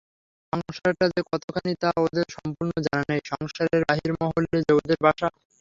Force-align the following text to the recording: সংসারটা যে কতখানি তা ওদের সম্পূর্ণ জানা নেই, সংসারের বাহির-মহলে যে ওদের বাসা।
সংসারটা 0.53 1.05
যে 1.13 1.21
কতখানি 1.29 1.71
তা 1.81 1.89
ওদের 1.99 2.25
সম্পূর্ণ 2.35 2.71
জানা 2.85 3.03
নেই, 3.09 3.21
সংসারের 3.31 3.81
বাহির-মহলে 3.87 4.57
যে 4.59 4.71
ওদের 4.79 4.99
বাসা। 5.05 5.27